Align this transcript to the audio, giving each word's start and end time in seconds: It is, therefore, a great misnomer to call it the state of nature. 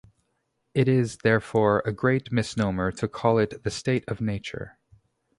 It 0.73 0.87
is, 0.87 1.17
therefore, 1.17 1.83
a 1.85 1.91
great 1.91 2.31
misnomer 2.31 2.91
to 2.93 3.07
call 3.07 3.37
it 3.37 3.61
the 3.63 3.69
state 3.69 4.03
of 4.07 4.19
nature. 4.19 4.79